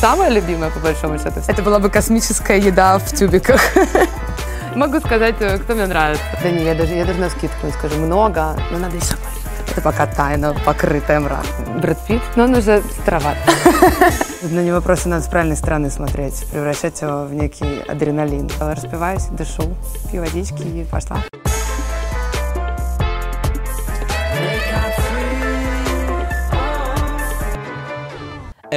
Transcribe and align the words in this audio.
Самая 0.00 0.30
любимая, 0.30 0.70
по 0.70 0.78
большому 0.78 1.18
счету, 1.18 1.40
это 1.46 1.62
была 1.62 1.80
бы 1.80 1.90
космическая 1.90 2.58
еда 2.58 2.98
в 2.98 3.12
тюбиках. 3.12 3.60
Могу 4.76 5.00
сказать, 5.00 5.34
э, 5.40 5.58
кто 5.58 5.74
мне 5.74 5.86
нравится. 5.86 6.22
Да 6.40 6.50
не, 6.50 6.62
я 6.64 6.74
даже, 6.74 6.94
я 6.94 7.04
даже 7.04 7.18
на 7.18 7.30
скидку 7.30 7.66
не 7.66 7.72
скажу. 7.72 7.96
Много, 7.96 8.54
но 8.70 8.78
надо 8.78 8.94
еще 8.94 9.16
больше. 9.16 9.38
Это 9.72 9.80
пока 9.80 10.06
тайна, 10.06 10.54
покрытая 10.64 11.18
мраком. 11.18 11.80
Брэд 11.80 11.98
Питт, 12.06 12.22
но 12.36 12.44
он 12.44 12.54
уже 12.54 12.82
староват. 13.02 13.36
На 14.42 14.60
него 14.60 14.80
просто 14.80 15.08
надо 15.08 15.24
с 15.24 15.28
правильной 15.28 15.56
стороны 15.56 15.90
смотреть, 15.90 16.46
превращать 16.52 17.02
его 17.02 17.24
в 17.24 17.34
некий 17.34 17.82
адреналин. 17.88 18.48
Распиваюсь, 18.60 19.24
дышу, 19.32 19.62
пью 20.10 20.20
водички 20.20 20.62
и 20.62 20.84
пошла. 20.84 21.18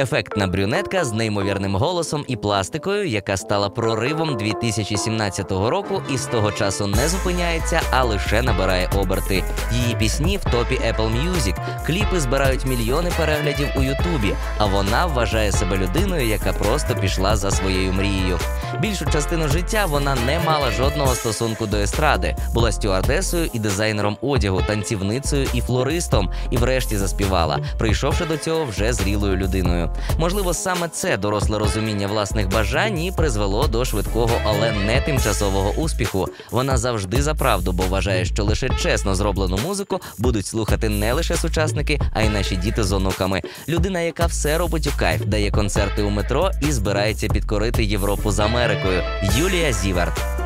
Ефектна 0.02 0.46
брюнетка 0.46 1.04
з 1.04 1.12
неймовірним 1.12 1.76
голосом 1.76 2.24
і 2.28 2.36
пластикою, 2.36 3.08
яка 3.08 3.36
стала 3.36 3.68
проривом 3.68 4.36
2017 4.36 5.50
року 5.50 6.02
і 6.14 6.18
з 6.18 6.26
того 6.26 6.52
часу 6.52 6.86
не 6.86 7.08
зупиняється, 7.08 7.80
а 7.90 8.04
лише 8.04 8.42
набирає 8.42 8.90
оберти. 8.96 9.44
Її 9.72 9.96
пісні 9.98 10.36
в 10.36 10.44
топі 10.44 10.74
Apple 10.74 11.10
Music, 11.10 11.84
кліпи 11.86 12.20
збирають 12.20 12.66
мільйони 12.66 13.10
переглядів 13.16 13.68
у 13.76 13.82
Ютубі. 13.82 14.34
А 14.58 14.66
вона 14.66 15.06
вважає 15.06 15.52
себе 15.52 15.76
людиною, 15.76 16.26
яка 16.26 16.52
просто 16.52 16.94
пішла 16.94 17.36
за 17.36 17.50
своєю 17.50 17.92
мрією. 17.92 18.38
Більшу 18.80 19.06
частину 19.06 19.48
життя 19.48 19.86
вона 19.86 20.16
не 20.26 20.38
мала 20.38 20.70
жодного 20.70 21.14
стосунку 21.14 21.66
до 21.66 21.76
естради, 21.76 22.36
була 22.54 22.72
стюардесою 22.72 23.50
і 23.52 23.58
дизайнером 23.58 24.16
одягу, 24.20 24.62
танцівницею 24.66 25.48
і 25.54 25.60
флористом, 25.60 26.30
і 26.50 26.56
врешті 26.56 26.96
заспівала, 26.96 27.58
прийшовши 27.78 28.24
до 28.24 28.36
цього 28.36 28.64
вже 28.64 28.92
зрілою 28.92 29.36
людиною. 29.36 29.91
Можливо, 30.18 30.54
саме 30.54 30.88
це 30.88 31.16
доросле 31.16 31.58
розуміння 31.58 32.06
власних 32.06 32.48
бажань 32.48 32.98
і 32.98 33.12
призвело 33.12 33.66
до 33.66 33.84
швидкого, 33.84 34.40
але 34.44 34.72
не 34.72 35.00
тимчасового 35.00 35.70
успіху. 35.70 36.28
Вона 36.50 36.76
завжди 36.76 37.22
за 37.22 37.34
правду, 37.34 37.72
бо 37.72 37.82
вважає, 37.82 38.24
що 38.24 38.44
лише 38.44 38.68
чесно 38.68 39.14
зроблену 39.14 39.58
музику 39.66 40.00
будуть 40.18 40.46
слухати 40.46 40.88
не 40.88 41.12
лише 41.12 41.36
сучасники, 41.36 42.00
а 42.12 42.22
й 42.22 42.28
наші 42.28 42.56
діти 42.56 42.84
з 42.84 42.92
онуками. 42.92 43.42
Людина, 43.68 44.00
яка 44.00 44.26
все 44.26 44.58
робить 44.58 44.86
у 44.86 44.98
кайф, 44.98 45.24
дає 45.24 45.50
концерти 45.50 46.02
у 46.02 46.10
метро 46.10 46.50
і 46.68 46.72
збирається 46.72 47.28
підкорити 47.28 47.84
Європу 47.84 48.30
з 48.30 48.40
Америкою. 48.40 49.02
Юлія 49.38 49.72
Зіверт. 49.72 50.41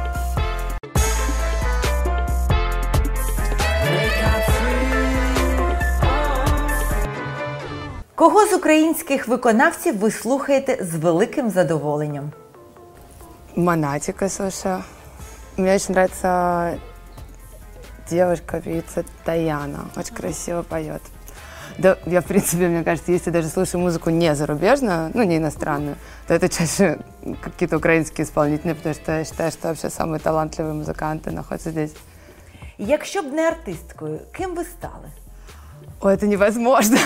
Кого 8.26 8.48
з 8.48 8.54
українських 8.54 9.28
виконавців 9.28 9.98
ви 9.98 10.12
слухаєте 10.12 10.78
з 10.82 10.96
великим 10.96 11.50
задоволенням? 11.50 12.32
Монатика, 13.56 14.30
слушаю. 14.30 14.84
Мне 15.58 15.76
очень 15.76 15.96
нравится 15.96 16.80
девушка, 18.10 18.62
певица 18.62 19.04
Таяна. 19.24 19.86
Очень 19.98 20.16
красиво 20.16 20.64
поет. 20.64 21.02
Да, 21.78 21.98
я, 22.06 22.22
в 22.22 22.26
принципе, 22.26 22.68
мне 22.68 22.84
кажется, 22.84 23.12
если 23.12 23.32
даже 23.32 23.48
слушаю 23.48 23.82
музыку 23.82 24.10
не 24.10 24.36
зарубежную, 24.36 25.12
ну, 25.14 25.24
не 25.24 25.38
иностранную, 25.38 25.96
то 26.28 26.34
это 26.34 26.50
чаще 26.50 27.00
какие-то 27.42 27.78
украинские 27.78 28.26
исполнители, 28.26 28.74
потому 28.74 28.96
что 28.96 29.12
я 29.18 29.26
считаю, 29.26 29.52
что 29.52 29.68
вообще 29.70 29.90
самые 29.90 30.20
талантливые 30.20 30.74
музыканты 30.74 31.32
находятся 31.32 31.72
здесь. 31.72 31.94
Якщо 32.78 33.22
б 33.22 33.32
не 33.32 33.48
артисткою, 33.48 34.20
ким 34.32 34.56
ви 34.56 34.64
стали? 34.64 35.10
Ой, 36.02 36.14
это 36.14 36.28
невозможно. 36.28 36.98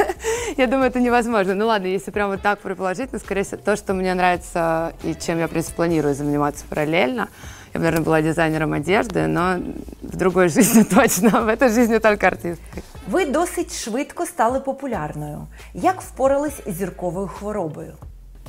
я 0.57 0.67
думаю, 0.67 0.89
это 0.89 0.99
невозможно. 0.99 1.53
Ну 1.53 1.67
ладно, 1.67 1.87
если 1.87 2.11
прямо 2.11 2.37
так 2.37 2.59
предположить, 2.59 3.11
ну, 3.11 3.19
скорее 3.19 3.43
всего, 3.43 3.57
то, 3.57 3.75
что 3.75 3.93
мне 3.93 4.13
нравится 4.13 4.93
и 5.03 5.15
чем 5.15 5.39
я, 5.39 5.47
в 5.47 5.49
принципе, 5.49 5.75
планирую 5.75 6.15
заниматься 6.15 6.65
параллельно. 6.69 7.27
Я, 7.73 7.79
бы, 7.79 7.85
наверное, 7.85 8.05
была 8.05 8.21
дизайнером 8.21 8.73
одежды, 8.73 9.27
но 9.27 9.57
в 10.01 10.15
другой 10.15 10.47
жизни 10.49 10.83
точно, 10.83 11.41
в 11.41 11.47
этой 11.47 11.69
жизни 11.69 11.97
только 11.97 12.27
артисткой. 12.27 12.83
Ви 13.07 13.25
досить 13.25 13.73
швидко 13.83 14.25
стали 14.25 14.59
популярною. 14.59 15.47
Як 15.73 16.01
впорались 16.01 16.61
з 16.67 16.73
зірковою 16.73 17.27
хворобою? 17.27 17.93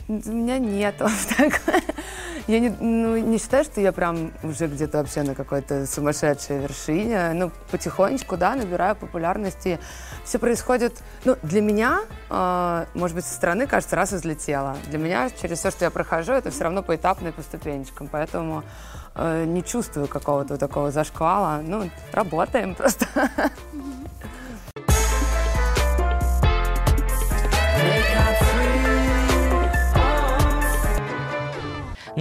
У 0.09 0.32
меня 0.32 0.59
нет 0.59 0.94
так. 0.97 1.60
Я 2.48 2.59
не, 2.59 2.70
ну, 2.70 3.16
не 3.18 3.38
считаю, 3.38 3.64
что 3.64 3.80
я 3.80 3.94
прям 3.94 4.34
уже 4.44 4.68
где-то 4.68 4.98
вообще 4.98 5.24
на 5.24 5.34
какой-то 5.34 5.88
сумасшедшей 5.88 6.59
вершине. 6.59 7.31
Ну, 7.34 7.52
потихонечку, 7.72 8.36
да, 8.36 8.56
набираю 8.56 8.98
популярности. 8.98 9.80
Все 10.26 10.40
происходит, 10.40 11.02
ну, 11.24 11.38
для 11.42 11.62
меня, 11.62 12.02
э, 12.30 12.86
может 12.96 13.16
быть, 13.16 13.26
со 13.26 13.34
стороны 13.34 13.66
кажется, 13.66 13.96
раз 13.96 14.12
взлетела. 14.12 14.76
Для 14.90 15.00
меня 15.00 15.30
через 15.30 15.59
все, 15.59 15.72
что 15.72 15.86
я 15.86 15.92
прохожу, 15.92 16.34
это 16.34 16.52
все 16.52 16.66
равно 16.66 16.84
поэтапно 16.84 17.30
и 17.30 17.31
по 17.31 17.42
ступенечкам. 17.42 18.09
Поэтому 18.12 18.64
э, 19.16 19.46
не 19.46 19.64
чувствую 19.64 20.10
какого-то 20.10 20.58
такого 20.58 20.92
зашквала. 20.92 21.62
Ну, 21.64 21.90
работаем 22.12 22.75
просто. 22.75 23.08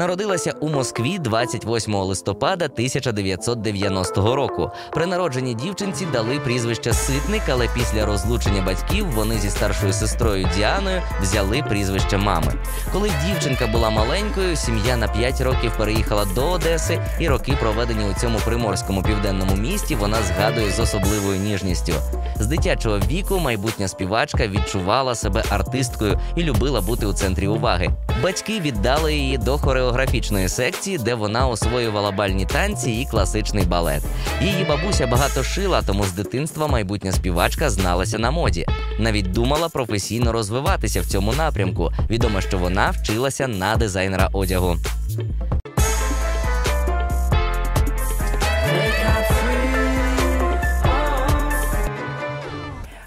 Народилася 0.03 0.55
у 0.61 0.69
Москві 0.69 1.19
28 1.19 1.95
листопада 1.95 2.65
1990 2.65 4.37
року. 4.37 4.71
При 4.93 5.07
народженні 5.07 5.55
дівчинці 5.55 6.07
дали 6.13 6.39
прізвище 6.39 6.93
Ситник, 6.93 7.43
але 7.49 7.69
після 7.75 8.07
розлучення 8.07 8.63
батьків 8.63 9.07
вони 9.11 9.39
зі 9.39 9.51
старшою 9.51 9.93
сестрою 9.93 10.49
Діаною 10.57 11.03
взяли 11.21 11.65
прізвище 11.69 12.19
мами. 12.19 12.55
Коли 12.93 13.11
дівчинка 13.27 13.67
була 13.67 13.91
маленькою, 13.91 14.57
сім'я 14.57 14.97
на 14.97 15.09
5 15.09 15.41
років 15.41 15.73
переїхала 15.79 16.25
до 16.35 16.51
Одеси, 16.51 17.01
і 17.21 17.29
роки, 17.29 17.57
проведені 17.61 18.05
у 18.05 18.21
цьому 18.21 18.39
приморському 18.45 19.03
південному 19.03 19.57
місті, 19.57 19.95
вона 19.95 20.17
згадує 20.23 20.71
з 20.71 20.81
особливою 20.81 21.41
ніжністю. 21.41 21.93
З 22.37 22.47
дитячого 22.47 22.99
віку 22.99 23.39
майбутня 23.39 23.89
співачка 23.89 24.47
відчувала 24.47 25.15
себе 25.15 25.45
артисткою 25.51 26.21
і 26.37 26.43
любила 26.43 26.81
бути 26.81 27.07
у 27.07 27.13
центрі 27.13 27.49
уваги. 27.49 27.91
Батьки 28.23 28.61
віддали 28.61 29.15
її 29.15 29.39
до 29.39 29.59
хореографічної 29.59 30.49
секції, 30.49 30.99
де 30.99 31.15
вона 31.15 31.49
освоювала 31.49 32.11
бальні 32.11 32.47
танці 32.47 32.91
і 32.91 33.07
класичний 33.11 33.65
балет. 33.65 34.03
Її 34.41 34.65
бабуся 34.65 35.07
багато 35.07 35.43
шила, 35.43 35.83
тому 35.87 36.05
з 36.05 36.13
дитинства 36.13 36.67
майбутня 36.67 37.13
співачка 37.13 37.71
зналася 37.71 38.19
на 38.19 38.31
моді. 38.31 38.67
Навіть 38.99 39.33
думала 39.33 39.69
професійно 39.69 40.33
розвиватися 40.33 41.01
в 41.01 41.07
цьому 41.07 41.33
напрямку. 41.33 41.93
Відомо, 42.11 42.41
що 42.41 42.59
вона 42.59 42.91
вчилася 42.91 43.49
на 43.49 43.77
дизайнера 43.77 44.29
одягу. 44.33 44.77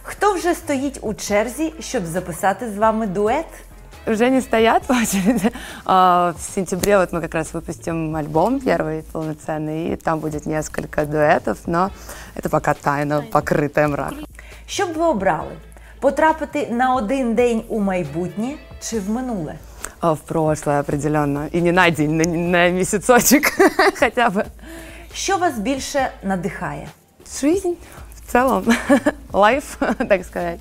Хто 0.04 0.34
вже 0.34 0.54
стоїть 0.54 1.00
у 1.02 1.14
черзі, 1.14 1.74
щоб 1.80 2.06
записати 2.06 2.72
з 2.72 2.78
вами 2.78 3.08
дует? 3.08 3.46
Уже 4.07 4.31
не 4.31 4.41
стоят 4.41 4.83
по 4.87 4.93
очереди. 4.95 5.53
А, 5.85 6.33
В 6.39 6.55
сентябре 6.55 6.97
вот 6.99 7.13
мы 7.13 7.21
как 7.21 7.35
раз 7.35 7.53
выпустим 7.55 8.17
альбом 8.17 8.59
первый 8.61 9.03
полноценный, 9.13 9.93
и 9.93 9.97
там 9.97 10.19
будет 10.21 10.47
несколько 10.47 11.05
дуэтов, 11.05 11.59
но 11.67 11.91
это 12.35 12.49
пока 12.49 12.75
тайна, 12.75 13.23
покрытая 13.33 13.89
мраком. 13.89 14.25
Що 14.67 14.87
б 14.87 14.93
ви 14.97 15.05
обрали? 15.05 15.53
Потрапити 16.01 16.67
на 16.71 16.95
один 16.95 17.35
день 17.35 17.63
у 17.69 17.81
майбутнє 17.81 18.55
чи 18.83 19.01
в 19.01 19.11
минуле? 19.11 19.55
А, 20.01 20.13
В 20.13 20.19
прошлое 20.21 20.81
определенно. 20.81 21.47
И 21.55 21.61
не 21.63 21.73
на 21.73 21.91
день, 21.91 22.17
на, 22.17 22.25
на 22.25 22.71
месяцочек 22.71 23.53
хотя 24.01 24.29
бы. 24.31 24.45
Що 25.15 25.37
вас 25.37 25.59
більше 25.59 26.09
надихає? 26.23 26.89
Жизнь 27.41 27.73
в 28.17 28.33
целом, 28.33 28.65
лайф, 29.33 29.77
так 30.09 30.25
сказать. 30.25 30.59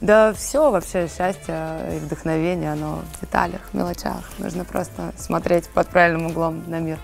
Да 0.00 0.32
все 0.32 0.70
вообще 0.70 1.08
счастье 1.08 1.78
и 1.94 1.98
вдохновение, 1.98 2.72
оно 2.72 3.02
в 3.12 3.20
деталях, 3.20 3.60
в 3.72 3.76
мелочах. 3.76 4.30
Нужно 4.38 4.64
просто 4.64 5.12
смотреть 5.16 5.68
под 5.68 5.88
правильным 5.88 6.26
углом 6.26 6.62
на 6.66 6.80
мир. 6.80 6.98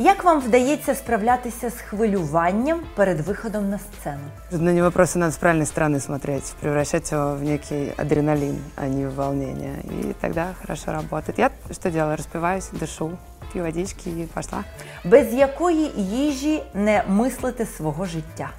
Як 0.00 0.24
вам 0.24 0.40
вдається 0.40 0.94
справлятися 0.94 1.70
з 1.70 1.74
хвилюванням 1.74 2.80
перед 2.94 3.20
виходом 3.20 3.70
на 3.70 3.78
сцену? 3.78 4.22
На 4.50 4.72
него 4.72 4.90
просто 4.90 5.18
надо 5.18 5.32
с 5.32 5.36
правильной 5.36 5.66
стороны 5.66 6.00
смотреть, 6.00 6.54
превращать 6.60 7.12
его 7.12 7.34
в 7.34 7.42
некий 7.42 7.92
адреналин, 7.96 8.58
а 8.76 8.86
не 8.86 9.06
в 9.06 9.14
волнение. 9.14 9.82
И 9.84 10.14
тогда 10.20 10.54
хорошо 10.60 10.92
работает. 10.92 11.38
Я 11.38 11.50
что 11.72 11.90
делаю? 11.90 12.16
Распиваюсь, 12.16 12.68
дышу, 12.72 13.18
пью 13.52 13.64
водички 13.64 14.08
и 14.08 14.28
пошла. 14.34 14.64
Без 15.04 15.34
якої 15.34 15.90
їжі 15.96 16.62
не 16.74 17.02
мислите 17.08 17.66
свого 17.66 18.04
життя? 18.04 18.50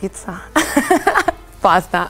Пицца. 0.00 0.34
Паста. 1.60 2.08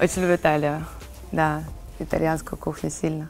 Очень 0.00 0.22
люблю 0.22 0.36
Италию. 0.36 0.86
Да, 1.30 1.62
итальянскую 1.98 2.58
кухню 2.58 2.88
сильно. 2.88 3.28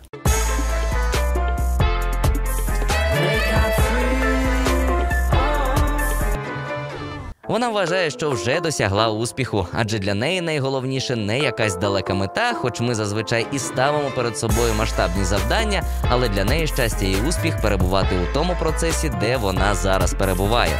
Вона 7.50 7.68
вважає, 7.68 8.10
що 8.10 8.30
вже 8.30 8.60
досягла 8.60 9.08
успіху, 9.08 9.66
адже 9.72 9.98
для 9.98 10.14
неї 10.14 10.40
найголовніше 10.40 11.16
не 11.16 11.38
якась 11.38 11.76
далека 11.76 12.14
мета, 12.14 12.54
хоч 12.54 12.80
ми 12.80 12.94
зазвичай 12.94 13.46
і 13.52 13.58
ставимо 13.58 14.10
перед 14.10 14.38
собою 14.38 14.74
масштабні 14.74 15.24
завдання, 15.24 15.82
але 16.10 16.28
для 16.28 16.44
неї 16.44 16.66
щастя 16.66 17.06
і 17.06 17.16
успіх 17.28 17.60
перебувати 17.60 18.16
у 18.16 18.34
тому 18.34 18.56
процесі, 18.60 19.12
де 19.20 19.36
вона 19.36 19.74
зараз 19.74 20.14
перебуває. 20.14 20.72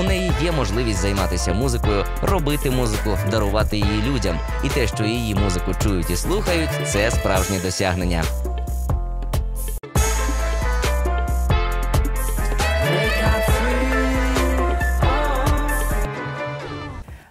У 0.00 0.02
неї 0.02 0.32
є 0.42 0.52
можливість 0.52 0.98
займатися 0.98 1.54
музикою, 1.54 2.04
робити 2.22 2.70
музику, 2.70 3.18
дарувати 3.30 3.76
її 3.76 4.02
людям. 4.02 4.40
І 4.64 4.68
те, 4.68 4.86
що 4.86 5.04
її 5.04 5.34
музику 5.34 5.72
чують 5.82 6.10
і 6.10 6.16
слухають, 6.16 6.70
це 6.86 7.10
справжнє 7.10 7.58
досягнення. 7.64 8.24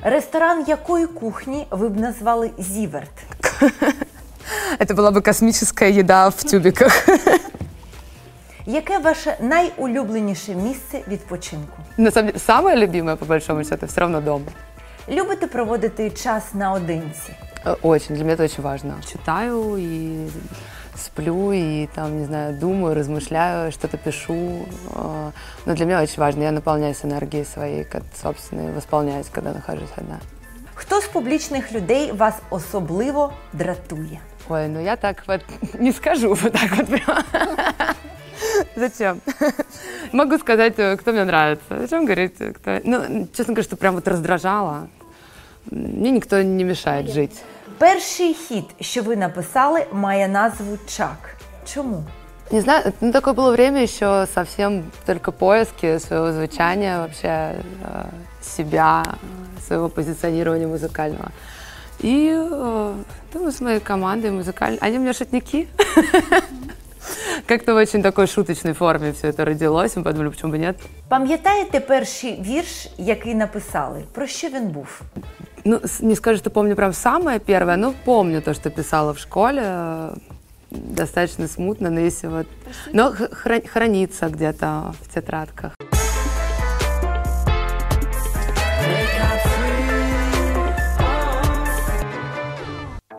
Ресторан 0.03 0.65
якої 0.67 1.07
кухні 1.07 1.67
ви 1.71 1.89
б 1.89 2.01
назвали 2.01 2.51
Зіверт? 2.59 3.11
Это 4.79 4.95
была 4.95 5.11
бы 5.11 5.21
космическая 5.23 5.91
еда 6.01 6.29
в 6.29 6.43
тюбиках. 6.45 7.09
Яке 8.67 8.99
ваше 8.99 9.37
найулюбленіше 9.41 10.55
місце 10.55 11.01
відпочинку? 11.09 11.77
На 11.97 12.11
самом 12.11 12.27
деле, 12.27 12.39
самое 12.39 12.77
любимое, 12.77 13.17
по 13.17 13.25
большому 13.27 13.65
счету, 13.65 13.87
все 13.87 14.01
равно 14.01 14.21
дома. 14.21 14.45
Любите 15.09 15.47
проводити 15.47 16.11
час 16.11 16.45
наодинці? 16.55 17.33
Э, 17.67 17.77
Очень, 17.83 18.17
для 18.17 18.25
меня 18.25 18.35
это 18.35 18.45
очень 18.45 18.63
важно. 18.65 18.95
Читаю 19.13 19.77
и 19.79 20.29
Сплю, 20.96 21.52
и 21.52 21.88
там, 21.96 22.20
не 22.20 22.26
знаю, 22.26 22.60
думаю, 22.60 22.96
размышляю, 22.96 23.72
что-то 23.72 23.98
пишу. 23.98 24.66
Э, 24.96 25.32
Но 25.66 25.74
для 25.76 25.86
меня 25.86 26.02
очень 26.02 26.20
важно, 26.20 26.44
я 26.44 26.52
наполняюсь 26.52 27.04
энергией 27.04 27.46
своей, 27.46 27.84
как, 27.84 28.04
собственной, 28.22 28.72
восполняюсь, 28.72 29.28
когда 29.32 29.54
нахожусь 29.54 29.92
одна. 29.98 30.20
Хто 30.76 31.02
з 31.02 31.08
публічних 31.08 31.72
людей 31.72 32.12
вас 32.12 32.36
особливо 32.50 33.34
дратує? 33.54 34.20
Ой, 34.50 34.68
ну 34.68 34.82
я 34.82 34.96
так 34.96 35.24
вот 35.28 35.42
не 35.80 35.94
скажу 35.94 36.34
вот 36.34 36.52
так 36.54 36.76
вот 36.78 36.88
прям. 36.88 37.24
Зачем? 38.76 39.22
Могу 40.12 40.38
сказать, 40.38 40.74
э, 40.78 40.98
кто 40.98 41.12
мне 41.12 41.24
нравится. 41.24 41.80
Зачем 41.80 42.06
говорить, 42.06 42.36
э, 42.40 42.52
кто... 42.52 42.80
Ну, 42.84 43.28
честно 43.34 43.54
говоря, 43.54 43.64
что 43.64 43.76
прям 43.78 43.96
вот 43.96 44.08
раздражало. 44.08 44.88
Мне 45.72 46.12
никто 46.12 46.42
не 46.42 46.64
мешает 46.64 47.10
жить. 47.10 47.42
Перший 47.83 48.35
хіт, 48.35 48.65
що 48.81 49.03
ви 49.03 49.17
написали, 49.17 49.87
має 49.93 50.29
назву 50.29 50.79
Чак. 50.87 51.37
Чому? 51.75 52.05
Не 52.51 52.61
знаю, 52.61 52.95
ну 53.01 53.13
такое 53.13 53.35
было 53.35 53.51
время 53.51 53.83
еще 53.83 54.27
совсем 54.35 54.91
только 55.05 55.33
поиски 55.33 55.99
своего 55.99 56.33
звучания, 56.33 56.99
вообще 56.99 57.29
э, 57.29 58.05
себя, 58.43 59.03
э, 59.05 59.67
своего 59.67 59.89
позиционирования 59.89 60.67
музыкального. 60.67 61.31
И 62.01 62.33
э, 62.35 62.95
думаю, 63.35 63.53
с 63.53 63.61
моей 63.61 63.81
командой 63.81 64.31
музыкальной, 64.31 64.79
они 64.81 64.99
у 64.99 65.01
меня 65.01 65.13
шутники. 65.13 65.69
Как-то 67.47 67.75
в 67.75 67.77
очень 67.77 68.03
такой 68.03 68.27
шуточной 68.27 68.73
форме 68.73 69.13
все 69.13 69.29
это 69.29 69.45
родилось. 69.45 69.97
Мы 69.97 70.03
подумали, 70.03 70.31
почему 70.31 70.53
бы 70.53 70.59
нет. 70.59 70.77
Пам'ятаєте 71.09 71.81
перший 71.81 72.43
вірш, 72.43 72.89
який 72.99 73.35
написали? 73.35 74.03
Про 74.13 74.27
що 74.27 74.49
він 74.49 74.69
був? 74.69 75.01
Ну, 75.66 75.80
не 76.02 76.16
скажу, 76.16 76.38
что 76.38 76.50
помню 76.50 76.76
прям 76.76 76.94
самое 76.94 77.40
первое, 77.40 77.78
но 77.78 77.94
помню 78.06 78.42
то, 78.42 78.54
что 78.54 78.70
писала 78.70 79.14
в 79.14 79.20
школе. 79.20 79.62
э, 79.64 80.16
Достаточно 80.72 81.48
смутно, 81.48 81.90
но 81.90 82.00
если 82.00 82.28
вот... 82.28 82.48
Но 82.94 83.14
хранится 83.72 84.28
где-то 84.28 84.96
в 85.02 85.14
тетрадках. 85.14 85.74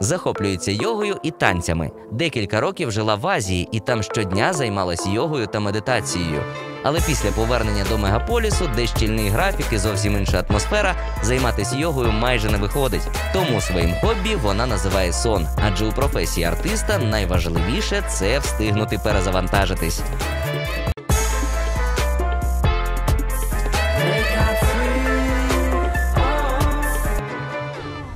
Захоплюється 0.01 0.71
йогою 0.71 1.17
і 1.23 1.31
танцями. 1.31 1.91
Декілька 2.13 2.61
років 2.61 2.91
жила 2.91 3.15
в 3.15 3.27
Азії 3.27 3.69
і 3.73 3.81
там 3.81 4.03
щодня 4.03 4.53
займалась 4.53 5.07
йогою 5.07 5.47
та 5.47 5.61
медитацією. 5.61 6.43
Але 6.85 7.01
після 7.01 7.31
повернення 7.31 7.85
до 7.91 7.99
мегаполісу, 7.99 8.71
де 8.77 8.87
щільний 8.87 9.29
графік 9.29 9.67
і 9.73 9.79
зовсім 9.79 10.17
інша 10.17 10.45
атмосфера, 10.49 10.95
займатися 11.23 11.77
йогою 11.77 12.13
майже 12.13 12.51
не 12.51 12.59
виходить. 12.59 13.09
Тому 13.33 13.61
своїм 13.61 13.95
хобі 14.01 14.37
вона 14.37 14.67
називає 14.67 15.13
сон, 15.13 15.47
адже 15.65 15.87
у 15.87 15.93
професії 15.93 16.47
артиста 16.47 16.99
найважливіше 16.99 18.03
це 18.09 18.39
встигнути 18.39 18.99
перезавантажитись. 19.05 20.03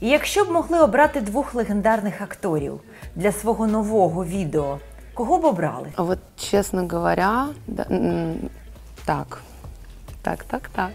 Якщо 0.00 0.44
б 0.44 0.50
могли 0.50 0.80
обрати 0.80 1.20
двох 1.20 1.54
легендарних 1.54 2.20
акторів 2.20 2.80
для 3.16 3.32
свого 3.32 3.66
нового 3.66 4.24
відео, 4.24 4.78
кого 5.14 5.38
б 5.38 5.44
обрали? 5.44 5.88
А 5.96 6.02
Вот, 6.02 6.18
честно 6.50 6.84
говоря, 6.84 7.48
да, 7.66 7.86
так, 9.04 9.40
так, 10.22 10.44
так, 10.44 10.68
так. 10.68 10.92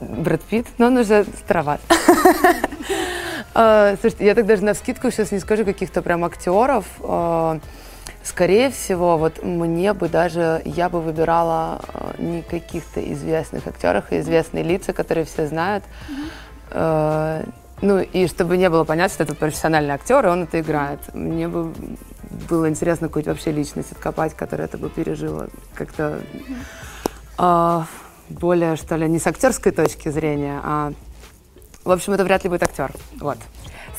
Брэд 0.00 0.42
Питт, 0.42 0.66
но 0.78 0.86
он 0.86 0.96
уже 0.98 1.24
староват. 1.44 1.80
Э, 3.56 3.96
Слушайте, 4.00 4.26
я 4.26 4.34
так 4.34 4.46
даже 4.46 4.64
на 4.64 4.74
скидку 4.74 5.12
сейчас 5.12 5.30
не 5.30 5.38
скажу 5.38 5.64
каких-то 5.64 6.02
прям 6.02 6.24
актеров. 6.24 6.86
Э, 6.98 7.60
Скорее 8.24 8.70
всего, 8.70 9.16
вот 9.16 9.44
мне 9.44 9.92
бы 9.92 10.08
даже, 10.08 10.60
я 10.64 10.88
бы 10.88 11.00
выбирала 11.00 11.80
э, 11.86 12.14
не 12.18 12.42
каких-то 12.42 13.00
известных 13.12 13.68
актеров, 13.68 14.06
а 14.10 14.18
известные 14.18 14.64
лица, 14.64 14.92
которые 14.92 15.24
все 15.24 15.46
знают. 15.46 15.84
Ну, 16.72 17.98
и 18.00 18.26
чтобы 18.26 18.56
не 18.56 18.68
было 18.70 18.82
понятно, 18.82 19.14
что 19.14 19.22
это 19.22 19.36
профессиональный 19.36 19.94
актер, 19.94 20.26
и 20.26 20.30
он 20.30 20.42
это 20.44 20.58
играет. 20.58 21.14
Мне 21.14 21.46
бы 21.46 21.72
было 22.49 22.69
интересно 22.69 23.07
какую-то 23.07 23.29
вообще 23.31 23.51
личность 23.51 23.91
откопать, 23.91 24.33
которая 24.33 24.67
это 24.67 24.77
бы 24.77 24.89
пережила 24.89 25.47
как-то 25.73 26.21
а, 27.37 27.85
более, 28.29 28.75
что 28.75 28.95
ли, 28.95 29.07
не 29.09 29.19
с 29.19 29.27
актерской 29.27 29.71
точки 29.71 30.09
зрения, 30.09 30.59
а 30.63 30.93
в 31.83 31.91
общем, 31.91 32.13
это 32.13 32.23
вряд 32.23 32.43
ли 32.43 32.49
будет 32.49 32.63
актер. 32.63 32.91
Вот. 33.19 33.37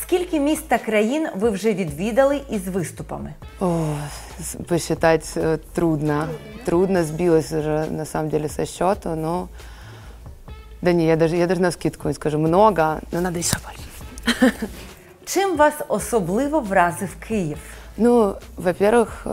Скільки 0.02 0.40
міст 0.40 0.68
та 0.68 0.78
країн 0.78 1.28
ви 1.36 1.50
вже 1.50 1.72
відвідали 1.72 2.40
із 2.50 2.68
виступами? 2.68 3.34
О, 3.60 3.84
с- 4.40 4.56
посчитать 4.68 5.32
э, 5.36 5.58
трудно. 5.74 6.28
Трудно, 6.64 7.04
сбилась 7.04 7.52
уже, 7.52 7.86
на 7.90 8.04
самом 8.04 8.28
деле, 8.30 8.48
со 8.48 8.66
счету, 8.66 9.14
но... 9.16 9.48
Да 10.82 10.92
не, 10.92 11.06
я 11.06 11.16
даже, 11.16 11.36
я 11.36 11.46
даже 11.46 11.60
на 11.60 11.70
скидку 11.70 12.08
не 12.08 12.14
скажу. 12.14 12.38
Много, 12.38 13.00
но 13.12 13.20
надо 13.20 13.38
еще 13.38 13.56
больше. 13.64 14.54
Чим 15.25 15.57
вас 15.57 15.73
особливо 15.87 16.59
вразив 16.59 17.15
Київ? 17.27 17.57
Ну, 17.97 18.35
во-первых, 18.57 19.25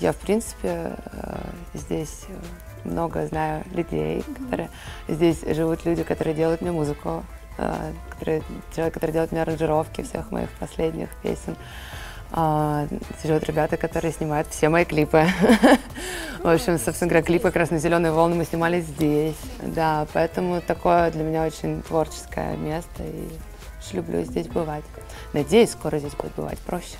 я, 0.00 0.12
в 0.12 0.16
принципе, 0.16 0.90
здесь 1.74 2.26
много 2.84 3.26
знаю 3.26 3.64
людей, 3.74 4.22
которые... 4.22 4.68
Здесь 5.08 5.44
живут 5.56 5.86
люди, 5.86 6.02
которые 6.02 6.34
делают 6.34 6.62
мне 6.62 6.72
музыку, 6.72 7.24
э, 7.58 7.92
которые, 8.10 8.42
человек, 8.74 8.94
который 8.94 9.12
делает 9.12 9.32
мне 9.32 9.42
аранжировки 9.42 10.02
всех 10.02 10.30
моих 10.30 10.50
последних 10.60 11.08
песен. 11.22 11.56
А, 12.30 12.86
живут 13.24 13.44
ребята, 13.44 13.76
которые 13.76 14.12
снимают 14.12 14.48
все 14.48 14.68
мои 14.68 14.84
клипы. 14.84 15.26
В 16.42 16.48
общем, 16.48 16.78
собственно 16.78 17.08
говоря, 17.08 17.26
клипы 17.26 17.50
«Красно-зеленые 17.50 18.12
волны» 18.12 18.36
мы 18.36 18.44
снимали 18.44 18.80
здесь. 18.80 19.36
Да, 19.62 20.06
поэтому 20.12 20.60
такое 20.60 21.10
для 21.10 21.24
меня 21.24 21.44
очень 21.44 21.82
творческое 21.82 22.56
место, 22.56 23.02
и 23.02 23.28
люблю 23.92 24.22
здесь 24.24 24.46
бывать. 24.48 24.84
Надеюсь, 25.32 25.70
скоро 25.70 25.98
здесь 25.98 26.14
будет 26.14 26.34
бывать 26.34 26.58
проще. 26.58 26.96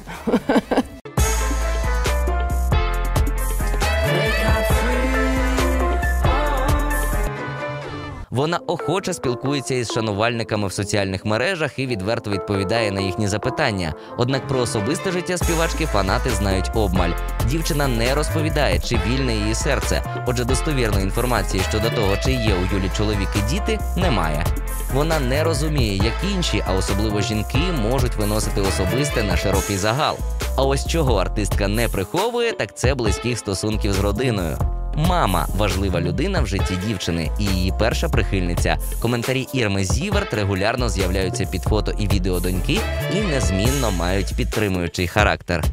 Вона 8.38 8.60
охоче 8.66 9.14
спілкується 9.14 9.74
із 9.74 9.92
шанувальниками 9.92 10.68
в 10.68 10.72
соціальних 10.72 11.24
мережах 11.24 11.78
і 11.78 11.86
відверто 11.86 12.30
відповідає 12.30 12.90
на 12.90 13.00
їхні 13.00 13.28
запитання. 13.28 13.94
Однак 14.16 14.48
про 14.48 14.60
особисте 14.60 15.12
життя 15.12 15.38
співачки 15.38 15.86
фанати 15.86 16.30
знають 16.30 16.70
обмаль. 16.74 17.10
Дівчина 17.50 17.88
не 17.88 18.14
розповідає, 18.14 18.78
чи 18.78 19.00
вільне 19.06 19.34
її 19.34 19.54
серце. 19.54 20.22
Отже, 20.26 20.44
достовірної 20.44 21.04
інформації 21.04 21.62
щодо 21.68 21.90
того, 21.90 22.16
чи 22.24 22.32
є 22.32 22.54
у 22.54 22.74
Юлі 22.74 22.90
чоловік 22.96 23.28
і 23.36 23.50
діти, 23.50 23.78
немає. 23.96 24.46
Вона 24.94 25.20
не 25.20 25.44
розуміє, 25.44 25.96
як 25.96 26.34
інші, 26.34 26.64
а 26.66 26.74
особливо 26.74 27.20
жінки, 27.20 27.58
можуть 27.82 28.16
виносити 28.16 28.60
особисте 28.60 29.22
на 29.22 29.36
широкий 29.36 29.76
загал. 29.76 30.16
А 30.56 30.62
ось 30.62 30.86
чого 30.86 31.14
артистка 31.16 31.68
не 31.68 31.88
приховує, 31.88 32.52
так 32.52 32.76
це 32.76 32.94
близьких 32.94 33.38
стосунків 33.38 33.92
з 33.92 33.98
родиною. 33.98 34.77
Мама 35.06 35.46
важлива 35.56 36.00
людина 36.00 36.40
в 36.40 36.46
житті 36.46 36.74
дівчини 36.86 37.30
і 37.38 37.44
її 37.44 37.72
перша 37.78 38.08
прихильниця. 38.08 38.78
Коментарі 39.00 39.46
Ірми 39.52 39.84
Зіверт 39.84 40.34
регулярно 40.34 40.88
з'являються 40.88 41.46
під 41.46 41.62
фото 41.62 41.92
і 41.98 42.08
відео 42.08 42.40
доньки 42.40 42.80
і 43.14 43.20
незмінно 43.20 43.90
мають 43.90 44.34
підтримуючий 44.36 45.08
характер. 45.08 45.64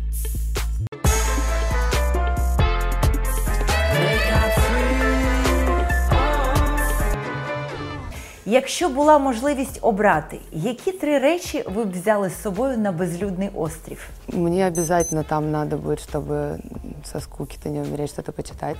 Якщо 8.47 8.89
була 8.89 9.19
можливість 9.19 9.79
обрати, 9.83 10.39
які 10.53 10.93
три 10.93 11.19
речі 11.19 11.65
ви 11.67 11.85
б 11.85 11.93
взяли 11.93 12.31
з 12.31 12.43
собою 12.43 12.79
на 12.79 12.93
безлюдний 12.93 13.51
острів? 13.55 14.09
Мне 14.29 14.67
обязательно 14.67 15.25
там 15.25 15.51
надо 15.51 15.77
будет, 15.77 16.01
чтобы 16.01 16.59
со 17.05 17.21
скуки-то 17.21 17.69
не 17.69 17.81
умереть, 17.81 18.11
что-то 18.11 18.33
почитать. 18.33 18.79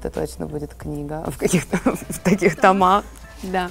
Это 0.00 0.10
точно 0.10 0.46
будет 0.46 0.74
книга 0.74 1.24
в 1.28 1.38
каких-то 1.38 1.76
в 2.10 2.18
таких 2.18 2.56
томах. 2.56 3.04
Да. 3.42 3.70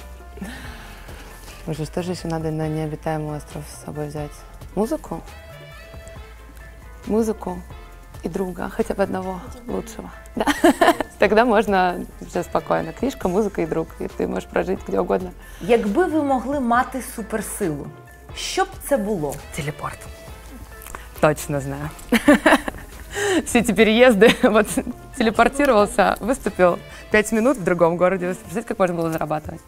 Боже, 1.66 1.86
что 1.86 2.02
же 2.02 2.12
еще 2.12 2.28
надо 2.28 2.50
на 2.50 2.68
необитаемый 2.68 3.36
остров 3.36 3.64
с 3.70 3.84
собой 3.84 4.08
взять? 4.08 4.32
Музыку? 4.74 5.20
Музыку 7.06 7.58
и 8.22 8.28
друга, 8.28 8.68
хотя 8.68 8.94
бы 8.94 9.02
одного 9.02 9.40
лучшего. 9.66 10.10
Да. 10.36 10.46
Тогда 11.18 11.44
можно 11.44 11.96
все 12.28 12.42
спокойно. 12.42 12.92
Книжка, 12.92 13.28
музыка 13.28 13.62
и 13.62 13.66
друг. 13.66 13.88
И 14.00 14.08
ты 14.08 14.26
можешь 14.26 14.48
прожить 14.48 14.78
где 14.88 15.00
угодно. 15.00 15.30
Якби 15.60 16.04
ви 16.04 16.22
могли 16.22 16.60
мати 16.60 17.02
суперсилу, 17.16 17.86
що 18.36 18.64
б 18.64 18.68
це 18.88 18.96
було? 18.96 19.34
Телепорт. 19.56 19.98
Точно 21.20 21.60
знаю. 21.60 21.90
Все 23.44 23.60
эти 23.60 23.72
переезды, 23.72 24.34
вот 24.42 24.66
телепортировался, 25.16 26.16
выступил 26.20 26.78
пять 27.10 27.32
минут 27.32 27.56
в 27.56 27.64
другом 27.64 27.96
городе. 27.96 28.26
Представляете, 28.26 28.68
как 28.68 28.78
можно 28.78 28.96
было 28.96 29.10
зарабатывать? 29.10 29.60